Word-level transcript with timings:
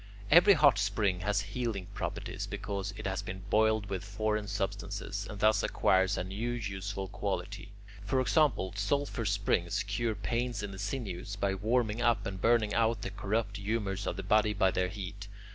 Every 0.31 0.53
hot 0.53 0.79
spring 0.79 1.19
has 1.19 1.41
healing 1.41 1.85
properties 1.93 2.47
because 2.47 2.91
it 2.97 3.05
has 3.05 3.21
been 3.21 3.43
boiled 3.51 3.85
with 3.85 4.03
foreign 4.03 4.47
substances, 4.47 5.27
and 5.29 5.39
thus 5.39 5.61
acquires 5.61 6.17
a 6.17 6.23
new 6.23 6.53
useful 6.53 7.07
quality. 7.07 7.71
For 8.03 8.19
example, 8.19 8.73
sulphur 8.75 9.25
springs 9.25 9.83
cure 9.83 10.15
pains 10.15 10.63
in 10.63 10.71
the 10.71 10.79
sinews, 10.79 11.35
by 11.35 11.53
warming 11.53 12.01
up 12.01 12.25
and 12.25 12.41
burning 12.41 12.73
out 12.73 13.03
the 13.03 13.11
corrupt 13.11 13.57
humours 13.57 14.07
of 14.07 14.17
the 14.17 14.23
body 14.23 14.53
by 14.55 14.71
their 14.71 14.87
heat. 14.89 15.27